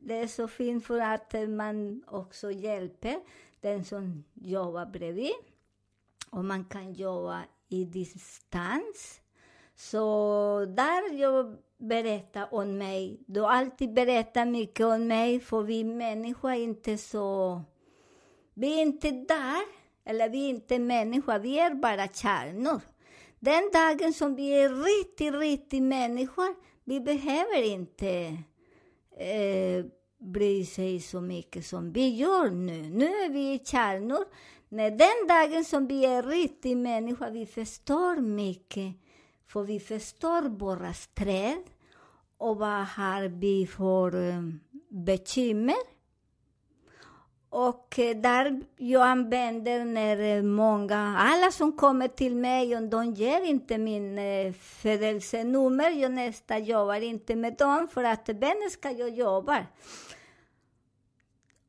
det 0.00 0.14
är 0.14 0.26
så 0.26 0.48
fint 0.48 0.86
för 0.86 1.00
att 1.00 1.34
man 1.48 2.02
också 2.06 2.50
hjälper 2.50 3.20
den 3.60 3.84
som 3.84 4.24
jobbar 4.34 4.86
bredvid. 4.86 5.34
Och 6.30 6.44
man 6.44 6.64
kan 6.64 6.92
jobba 6.92 7.44
i 7.68 7.84
distans. 7.84 9.20
Så 9.78 10.64
där 10.68 11.14
jag 11.14 11.56
berättar 11.78 12.54
om 12.54 12.78
mig, 12.78 13.20
du 13.26 13.44
alltid 13.44 13.94
berättar 13.94 14.44
mycket 14.44 14.86
om 14.86 15.06
mig, 15.06 15.40
för 15.40 15.62
vi 15.62 15.84
människor 15.84 16.50
är 16.50 16.54
inte 16.54 16.98
så... 16.98 17.60
Vi 18.54 18.78
är 18.78 18.82
inte 18.82 19.10
där, 19.10 19.62
eller 20.04 20.28
vi 20.28 20.44
är 20.44 20.48
inte 20.48 20.78
människor, 20.78 21.38
vi 21.38 21.58
är 21.58 21.74
bara 21.74 22.08
kärnor. 22.08 22.80
Den 23.40 23.70
dagen 23.72 24.12
som 24.12 24.34
vi 24.34 24.50
är 24.50 24.68
riktigt, 24.68 25.34
riktigt 25.34 25.82
människor, 25.82 26.54
vi 26.84 27.00
behöver 27.00 27.62
inte 27.62 28.08
eh, 29.18 29.84
bry 30.18 30.64
sig 30.64 31.00
så 31.00 31.20
mycket 31.20 31.66
som 31.66 31.92
vi 31.92 32.08
gör 32.08 32.50
nu. 32.50 32.82
Nu 32.82 33.06
är 33.06 33.30
vi 33.30 33.60
kärnor. 33.64 34.24
När 34.68 34.90
den 34.90 35.28
dagen 35.28 35.64
som 35.64 35.86
vi 35.86 36.06
är 36.06 36.22
riktigt 36.22 36.76
människor, 36.76 37.30
vi 37.30 37.46
förstår 37.46 38.20
mycket. 38.20 38.94
För 39.48 39.62
vi 39.62 39.80
förstår 39.80 40.42
våra 40.42 40.92
träd 41.14 41.62
och 42.38 42.56
vad 42.56 42.84
har 42.84 43.28
vi 43.28 43.66
för 43.66 44.28
eh, 44.28 44.42
bekymmer. 44.88 45.98
Och 47.50 47.98
eh, 47.98 48.16
där 48.16 48.60
jag 48.76 49.02
använder 49.02 49.84
när 49.84 50.36
eh, 50.36 50.42
många, 50.42 51.18
alla 51.18 51.50
som 51.50 51.72
kommer 51.72 52.08
till 52.08 52.34
mig, 52.34 52.76
och 52.76 52.82
de 52.82 53.14
ger 53.14 53.40
inte 53.40 53.78
min 53.78 54.18
födelsenummer, 54.54 55.90
jag 55.90 56.12
nästan 56.12 56.64
jobbar 56.64 57.00
inte 57.00 57.36
med 57.36 57.56
dem, 57.56 57.88
för 57.88 58.04
att 58.04 58.28
vem 58.28 58.56
ska 58.70 58.90
jag 58.90 59.10
jobba? 59.10 59.66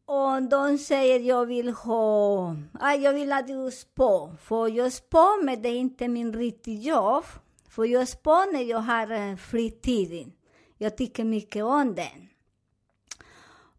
Och 0.05 0.43
de 0.43 0.77
säger 0.77 1.19
jag 1.19 1.45
vill 1.45 1.69
ha, 1.69 2.55
ah, 2.79 2.93
jag 2.93 3.13
vill 3.13 3.31
att 3.31 3.47
du 3.47 3.71
spår, 3.71 4.35
för 4.41 4.67
jag 4.67 4.93
spår 4.93 5.43
men 5.43 5.61
det 5.61 5.69
är 5.69 5.77
inte 5.77 6.07
min 6.07 6.33
riktiga 6.33 6.93
jobb. 6.93 7.25
För 7.69 7.85
jag 7.85 8.07
spånar, 8.07 8.61
jag 8.61 8.79
har 8.79 9.35
fritiden. 9.35 10.33
Jag 10.77 10.97
tycker 10.97 11.23
mycket 11.23 11.63
om 11.63 11.95
den. 11.95 12.29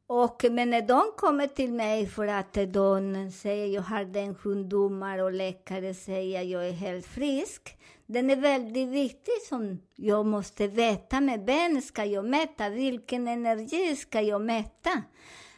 Och, 0.06 0.44
men 0.50 0.70
när 0.70 0.82
de 0.82 1.02
kommer 1.16 1.47
till 1.47 1.73
mig 1.73 2.06
för 2.06 2.26
att 2.26 2.59
de 2.68 3.30
säger 3.30 3.66
jag 3.66 3.82
har 3.82 4.05
den 4.05 4.35
sjukdomar 4.35 5.18
och 5.18 5.33
läkare 5.33 5.94
säger 5.94 6.42
jag 6.42 6.68
är 6.68 6.72
helt 6.72 7.07
frisk. 7.07 7.76
Den 8.07 8.31
är 8.31 8.37
väldigt 8.37 8.88
viktig 8.88 9.35
som 9.48 9.79
jag 9.96 10.26
måste 10.26 10.66
veta 10.66 11.20
med 11.20 11.40
vem 11.46 11.81
ska 11.81 12.05
jag 12.05 12.24
mäta, 12.24 12.68
vilken 12.68 13.29
energi 13.29 13.96
ska 13.96 14.20
jag 14.20 14.42
mäta. 14.42 15.03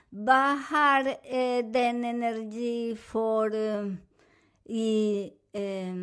Vad 0.08 0.58
har 0.58 1.08
eh, 1.08 1.64
den 1.64 2.04
energi 2.04 2.96
för 2.96 3.54
eh, 3.54 3.92
i 4.64 5.30
eh, 5.52 5.94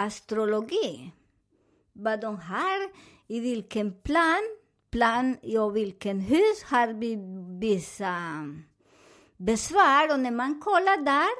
astrologi? 0.00 1.12
Vad 1.92 2.20
de 2.20 2.36
har, 2.36 2.90
i 3.26 3.40
vilken 3.40 3.92
plan 4.02 4.60
plan 4.90 5.36
och 5.58 5.76
vilken 5.76 6.20
hus 6.20 6.62
har 6.62 6.88
vi 6.88 7.18
vissa 7.60 8.14
besvär. 9.36 10.12
Och 10.12 10.20
när 10.20 10.30
man 10.30 10.60
kollar 10.60 10.96
där, 10.96 11.30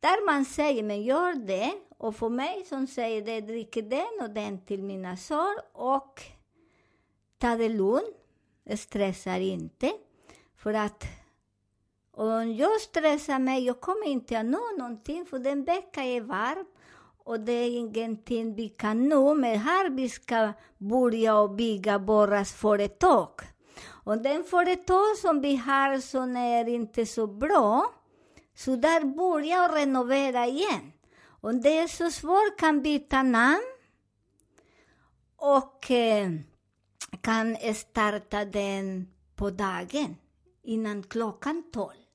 där 0.00 0.26
man 0.26 0.44
säger 0.44 0.82
men 0.82 1.02
gör 1.02 1.34
det. 1.34 1.72
Och 1.98 2.16
för 2.16 2.28
mig 2.28 2.64
som 2.64 2.86
säger 2.86 3.22
det, 3.22 3.40
dricker 3.40 3.82
den 3.82 4.20
och 4.20 4.30
den 4.30 4.64
till 4.64 4.82
mina 4.82 5.16
sår 5.16 5.54
och 5.72 6.22
ta 7.38 7.56
det 7.56 7.68
lugnt, 7.68 8.16
stressar 8.76 9.40
inte. 9.40 9.92
För 10.56 10.74
att 10.74 11.04
om 12.10 12.52
jag 12.52 12.80
stressar 12.80 13.38
mig, 13.38 13.64
jag 13.64 13.80
kommer 13.80 14.06
inte 14.06 14.38
att 14.38 14.46
nå 14.46 14.62
någonting, 14.78 15.26
för 15.26 15.38
den 15.38 15.64
veckan 15.64 16.04
är 16.04 16.20
varm 16.20 16.66
och 17.26 17.40
det 17.40 17.52
är 17.52 17.78
ingenting 17.78 18.54
vi 18.54 18.68
kan 18.68 19.08
nu, 19.08 19.34
men 19.34 19.58
här 19.58 19.90
vi 19.90 20.08
ska 20.08 20.52
börja 20.78 21.38
och 21.38 21.50
bygga 21.50 21.98
våra 21.98 22.44
företag. 22.44 23.30
Och 24.04 24.18
den 24.18 24.44
företag 24.44 25.16
som 25.16 25.40
vi 25.40 25.56
har 25.56 25.98
som 25.98 26.36
är 26.36 26.68
inte 26.68 27.06
så 27.06 27.26
bra, 27.26 27.92
så 28.54 28.76
där 28.76 29.04
börja 29.04 29.64
och 29.64 29.74
renovera 29.74 30.46
igen. 30.46 30.92
Om 31.40 31.60
det 31.60 31.78
är 31.78 31.88
så 31.88 32.10
svårt 32.10 32.58
kan 32.58 32.82
byta 32.82 33.22
namn 33.22 33.66
och 35.36 35.90
eh, 35.90 36.30
kan 37.20 37.56
starta 37.74 38.44
den 38.44 39.08
på 39.36 39.50
dagen 39.50 40.16
innan 40.62 41.02
klockan 41.02 41.62
tolv. 41.72 42.06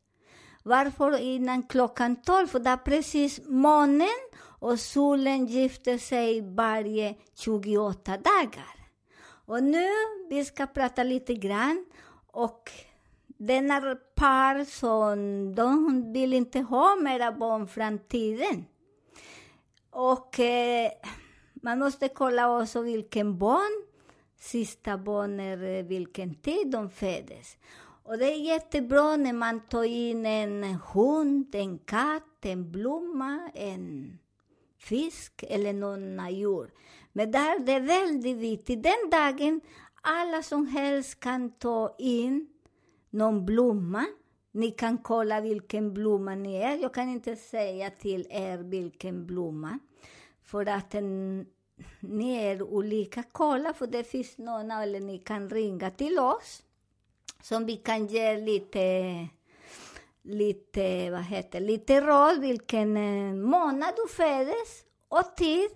Varför 0.63 1.19
innan 1.19 1.63
klockan 1.63 2.15
tolv? 2.15 2.47
För 2.47 2.59
det 2.59 2.69
är 2.69 2.77
precis 2.77 3.41
månen 3.45 4.31
och 4.61 4.79
solen 4.79 5.45
gifter 5.45 5.97
sig 5.97 6.41
varje 6.41 7.15
28 7.35 8.17
dagar. 8.17 8.75
Och 9.45 9.63
nu 9.63 9.87
vi 10.29 10.45
ska 10.45 10.67
prata 10.67 11.03
lite 11.03 11.33
grann 11.33 11.85
och 12.27 12.71
denna 13.27 13.95
par 14.15 14.65
som 14.65 15.17
de 15.55 16.13
vill 16.13 16.33
inte 16.33 16.59
ha 16.59 16.95
mera 16.95 17.31
barn 17.31 17.67
framtiden. 17.67 18.65
Och 19.89 20.39
eh, 20.39 20.91
man 21.53 21.79
måste 21.79 22.07
kolla 22.07 22.61
också 22.61 22.81
vilken 22.81 23.37
barn, 23.37 23.83
sista 24.39 24.97
barn 24.97 25.39
är 25.39 25.63
eh, 25.63 25.85
vilken 25.85 26.35
tid 26.35 26.71
de 26.71 26.89
föddes. 26.89 27.57
Och 28.03 28.17
det 28.17 28.25
är 28.25 28.45
jättebra 28.45 29.15
när 29.15 29.33
man 29.33 29.59
tar 29.59 29.83
in 29.83 30.25
en 30.25 30.63
hund, 30.63 31.55
en 31.55 31.77
katt, 31.79 32.45
en 32.45 32.71
blomma, 32.71 33.49
en 33.53 34.17
fisk 34.81 35.43
eller 35.47 35.73
någon 35.73 36.33
djur. 36.35 36.71
Men 37.13 37.31
där 37.31 37.59
det 37.59 37.71
är 37.71 37.79
väldigt 37.79 38.37
viktigt, 38.37 38.83
den 38.83 39.09
dagen 39.11 39.61
alla 40.01 40.43
som 40.43 40.67
helst 40.67 41.19
kan 41.19 41.51
ta 41.51 41.95
in 41.97 42.47
någon 43.09 43.45
blomma. 43.45 44.05
Ni 44.51 44.71
kan 44.71 44.97
kolla 44.97 45.41
vilken 45.41 45.93
blomma 45.93 46.35
ni 46.35 46.55
är. 46.55 46.77
Jag 46.77 46.93
kan 46.93 47.09
inte 47.09 47.35
säga 47.35 47.89
till 47.89 48.27
er 48.29 48.57
vilken 48.57 49.27
blomma. 49.27 49.79
För 50.43 50.65
att 50.65 50.95
en, 50.95 51.45
ni 51.99 52.35
är 52.35 52.61
olika. 52.61 53.23
Kolla, 53.31 53.73
för 53.73 53.87
det 53.87 54.03
finns 54.03 54.37
någon, 54.37 54.71
eller 54.71 54.99
ni 54.99 55.17
kan 55.17 55.49
ringa 55.49 55.91
till 55.91 56.19
oss. 56.19 56.63
Som 57.41 57.65
vi 57.65 57.77
kan 57.77 58.07
ge 58.07 58.37
lite 58.37 58.79
lite, 60.23 61.11
vad 61.11 61.23
heter 61.23 61.59
lite 61.59 62.01
råd 62.01 62.39
vilken 62.39 62.97
eh, 62.97 63.33
månad 63.33 63.93
du 63.95 64.13
föddes 64.13 64.83
och 65.09 65.35
tid. 65.35 65.69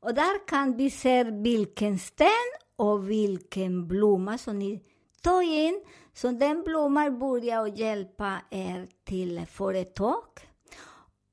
Och 0.00 0.14
där 0.14 0.46
kan 0.46 0.76
vi 0.76 0.90
se 0.90 1.24
vilken 1.24 1.98
sten 1.98 2.50
och 2.76 3.10
vilken 3.10 3.88
blomma 3.88 4.38
som 4.38 4.58
ni 4.58 4.82
tar 5.22 5.42
in. 5.42 5.84
Så 6.14 6.30
den 6.30 6.62
blomman 6.62 7.18
börjar 7.18 7.66
hjälpa 7.66 8.40
er 8.50 8.88
till 9.04 9.46
företag 9.46 10.24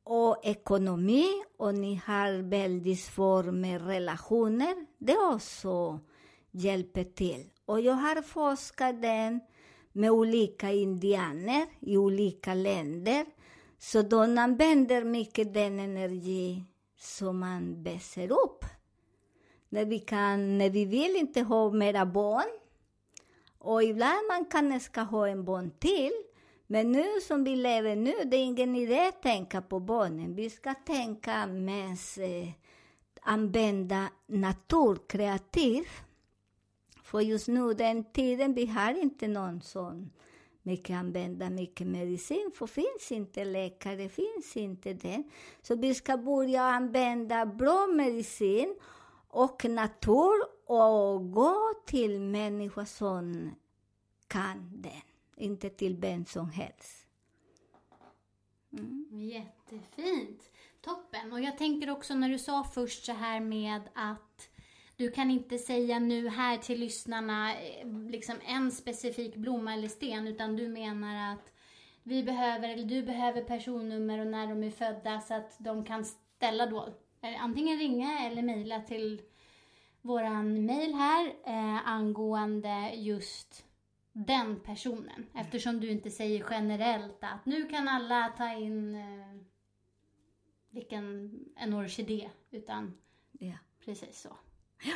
och 0.04 0.46
ekonomi 0.46 1.26
och 1.58 1.76
ni 1.76 2.02
har 2.06 2.50
väldigt 2.50 3.00
svårt 3.00 3.46
med 3.46 3.88
relationer. 3.88 4.76
Det 4.98 5.18
också 5.18 6.00
hjälper 6.52 7.04
till. 7.04 7.50
Och 7.66 7.82
jag 7.82 7.94
har 7.94 8.22
forskat 8.22 9.02
den 9.02 9.42
med 9.98 10.12
olika 10.12 10.72
indianer 10.72 11.66
i 11.80 11.98
olika 11.98 12.54
länder. 12.54 13.26
Så 13.78 14.02
de 14.02 14.38
använder 14.38 15.04
mycket 15.04 15.54
den 15.54 15.80
energi 15.80 16.64
som 16.98 17.40
man 17.40 17.84
väser 17.84 18.32
upp. 18.32 18.66
När 19.70 19.86
vi, 19.86 20.00
kan, 20.00 20.58
när 20.58 20.70
vi 20.70 20.86
vill 20.86 21.16
inte 21.16 21.42
ha 21.42 21.72
mera 21.72 22.06
barn, 22.06 22.60
och 23.58 23.84
ibland 23.84 24.28
man 24.28 24.46
kan 24.46 24.80
ska 24.80 25.02
ha 25.02 25.28
en 25.28 25.46
barn 25.46 25.72
till, 25.80 26.14
men 26.68 26.92
nu 26.92 27.06
som 27.28 27.44
vi 27.44 27.56
lever 27.56 27.96
nu, 27.96 28.14
det 28.26 28.38
är 28.38 28.44
ingen 28.44 28.76
idé 28.76 29.08
att 29.08 29.22
tänka 29.22 29.62
på 29.62 29.80
barnen. 29.80 30.36
Vi 30.36 30.50
ska 30.50 30.74
tänka 30.74 31.48
mest 31.48 32.18
eh, 32.18 32.50
använda 33.22 34.10
natur 34.28 34.98
kreativt 35.08 36.07
för 37.08 37.22
just 37.22 37.48
nu, 37.48 37.74
den 37.74 38.04
tiden, 38.04 38.54
vi 38.54 38.66
har 38.66 39.02
inte 39.02 39.28
någon 39.28 39.62
sån 39.62 40.12
mycket 40.64 40.96
använda 40.96 41.50
mycket 41.50 41.88
medicin, 41.88 42.52
för 42.56 42.68
finns 42.68 43.12
inte 43.12 43.46
läkare, 43.46 44.10
finns 44.10 44.58
inte 44.58 44.94
det. 44.94 45.24
Så 45.62 45.76
vi 45.76 45.94
ska 45.94 46.18
börja 46.18 46.62
använda 46.62 47.46
bra 47.46 47.88
medicin 47.88 48.76
och 49.28 49.66
natur 49.66 50.34
och 50.66 51.32
gå 51.32 51.74
till 51.86 52.22
människor 52.22 52.86
som 52.86 53.56
kan 54.28 54.82
den, 54.82 55.02
inte 55.36 55.70
till 55.70 55.98
vem 55.98 56.26
som 56.26 56.50
helst. 56.50 57.08
Mm. 58.74 59.06
Jättefint. 59.12 60.42
Toppen. 60.82 61.34
Och 61.34 61.42
jag 61.42 61.58
tänker 61.58 61.90
också 61.90 62.16
när 62.16 62.30
du 62.30 62.40
sa 62.40 62.64
först 62.64 63.06
så 63.06 63.12
här 63.12 63.40
med 63.40 63.82
att 63.94 64.50
du 64.98 65.12
kan 65.12 65.32
inte 65.32 65.58
säga 65.58 66.00
nu 66.00 66.30
här 66.30 66.58
till 66.58 66.80
lyssnarna 66.80 67.54
eh, 67.54 67.88
liksom 68.10 68.36
en 68.46 68.72
specifik 68.72 69.36
blomma 69.36 69.74
eller 69.74 69.88
sten 69.88 70.28
utan 70.28 70.56
du 70.56 70.68
menar 70.68 71.34
att 71.34 71.52
vi 72.04 72.24
behöver, 72.24 72.70
eller 72.70 72.86
du 72.86 73.04
behöver 73.04 73.42
personnummer 73.44 74.20
och 74.20 74.28
när 74.28 74.48
de 74.48 74.64
är 74.64 74.72
födda 74.72 75.22
så 75.22 75.34
att 75.34 75.56
de 75.60 75.86
kan 75.86 76.06
ställa 76.06 76.66
då, 76.66 76.94
eh, 77.22 77.44
antingen 77.44 77.78
ringa 77.80 78.20
eller 78.20 78.42
mejla 78.42 78.82
till 78.82 79.22
våran 80.02 80.66
mejl 80.66 80.94
här 80.94 81.26
eh, 81.46 81.88
angående 81.88 82.92
just 82.96 83.66
den 84.14 84.60
personen. 84.60 85.26
Eftersom 85.36 85.80
du 85.80 85.90
inte 85.90 86.12
säger 86.12 86.46
generellt 86.50 87.18
att 87.24 87.46
nu 87.46 87.66
kan 87.66 87.88
alla 87.88 88.34
ta 88.38 88.54
in 88.54 88.96
eh, 88.96 89.42
vilken, 90.70 91.32
en 91.56 91.74
orkidé, 91.74 92.30
utan 92.52 92.98
Ja. 93.32 93.54
precis 93.86 94.22
så. 94.22 94.30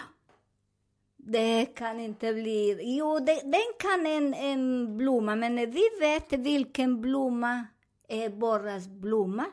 Det 1.17 1.65
kan 1.65 1.99
inte 1.99 2.33
bli... 2.33 2.79
Jo, 2.97 3.19
det, 3.19 3.41
den 3.43 3.73
kan 3.79 4.05
en, 4.05 4.33
en 4.33 4.97
blomma, 4.97 5.35
men 5.35 5.55
vi 5.55 5.89
vet 5.99 6.33
vilken 6.33 7.01
blomma 7.01 7.65
är 8.07 8.29
borras 8.29 8.87
blomma. 8.87 9.45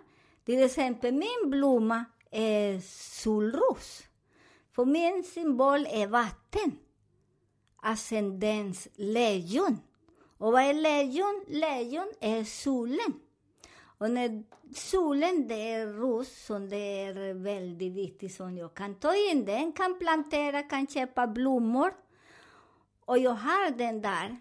Till 0.45 0.63
exempel 0.63 1.15
min 1.15 1.51
blomma 1.51 2.05
är 2.31 2.81
solros. 3.21 4.03
För 4.75 4.85
min 4.85 5.25
symbol 5.25 5.87
är 5.87 6.07
vatten. 6.07 6.79
Ascendens 7.77 8.89
lejon. 8.95 9.79
Och 10.39 10.53
vad 10.53 10.63
är 10.63 10.75
lejon? 10.75 11.45
Lejon 11.49 12.13
är 12.21 12.45
solen. 12.45 13.21
Och 13.99 14.11
när 14.11 14.43
solen, 14.75 15.49
det 15.49 15.73
är 15.73 15.87
ros 15.87 16.45
som 16.47 16.69
det 16.69 17.03
är 17.03 17.35
väldigt 17.35 17.93
viktigt 17.93 18.35
som 18.35 18.59
jag 18.59 18.75
kan 18.75 18.95
ta 18.95 19.15
in 19.31 19.45
den, 19.45 19.73
kan 19.73 19.99
plantera, 19.99 20.63
kan 20.63 20.87
köpa 20.87 21.27
blommor. 21.27 21.93
Och 23.05 23.19
jag 23.19 23.31
har 23.31 23.71
den 23.71 24.01
där. 24.01 24.37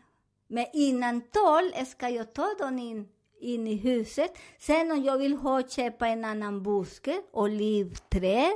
Men 0.48 0.66
innan 0.74 1.22
tolv 1.22 1.86
ska 1.86 2.10
jag 2.10 2.34
ta 2.34 2.56
den 2.60 2.80
in, 2.80 3.08
in 3.40 3.68
i 3.68 3.76
huset. 3.76 4.38
Sen 4.58 4.92
om 4.92 5.04
jag 5.04 5.18
vill 5.18 5.34
ha, 5.34 5.68
köpa 5.68 6.08
en 6.08 6.26
annan 6.26 6.64
buske, 6.64 7.22
olivträd 7.32 8.54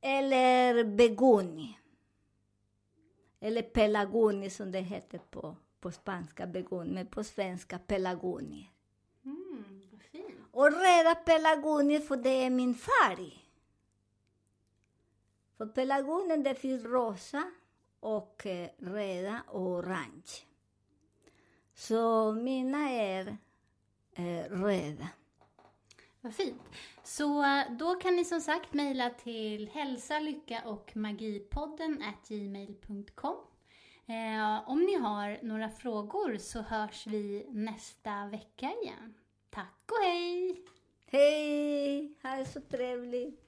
eller 0.00 0.84
begonia. 0.84 1.74
Eller 3.40 3.62
pelagoni 3.62 4.50
som 4.50 4.72
det 4.72 4.80
heter 4.80 5.18
på, 5.18 5.56
på 5.80 5.90
spanska, 5.90 6.46
begonia, 6.46 6.94
men 6.94 7.06
på 7.06 7.24
svenska 7.24 7.78
pelagonier. 7.78 8.70
Och 10.58 10.72
röda 10.72 11.14
pelargonier, 11.14 12.00
för 12.00 12.16
det 12.16 12.44
är 12.44 12.50
min 12.50 12.74
färg. 12.74 13.44
För 15.56 15.66
pelargonien 15.66 16.42
det 16.42 16.54
finns 16.54 16.84
rosa 16.84 17.50
och 18.00 18.46
eh, 18.46 18.68
röda 18.78 19.42
och 19.48 19.60
orange. 19.60 20.44
Så 21.74 22.32
mina 22.32 22.90
är 22.90 23.36
eh, 24.12 24.44
röda. 24.50 25.08
Vad 26.20 26.34
fint. 26.34 26.62
Så 27.02 27.44
eh, 27.44 27.72
då 27.78 27.94
kan 27.94 28.16
ni 28.16 28.24
som 28.24 28.40
sagt 28.40 28.74
mejla 28.74 29.10
till 29.10 29.68
hälsa, 29.68 30.18
lycka 30.18 30.62
och 30.64 30.96
magipodden 30.96 32.02
at 32.02 32.28
gmail.com. 32.28 33.36
Eh, 34.06 34.68
om 34.70 34.80
ni 34.80 34.94
har 34.94 35.38
några 35.42 35.70
frågor 35.70 36.38
så 36.38 36.62
hörs 36.62 37.06
vi 37.06 37.46
nästa 37.50 38.26
vecka 38.26 38.72
igen. 38.82 39.14
Tack 39.50 39.90
och 39.90 40.04
hej! 40.04 40.64
Hej! 41.06 42.14
Ha 42.22 42.36
det 42.36 42.44
så 42.44 42.60
trevligt! 42.60 43.47